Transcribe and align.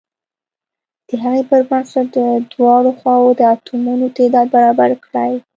د 1.07 1.09
هغې 1.23 1.43
پر 1.49 1.61
بنسټ 1.69 2.07
د 2.17 2.19
دواړو 2.53 2.91
خواو 2.99 3.37
د 3.39 3.41
اتومونو 3.53 4.05
تعداد 4.17 4.47
برابر 4.55 4.89
کړئ. 5.05 5.33